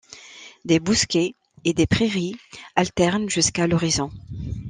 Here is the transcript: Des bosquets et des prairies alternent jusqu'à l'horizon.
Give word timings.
Des 0.65 0.79
bosquets 0.79 1.35
et 1.63 1.75
des 1.75 1.85
prairies 1.85 2.35
alternent 2.75 3.29
jusqu'à 3.29 3.67
l'horizon. 3.67 4.09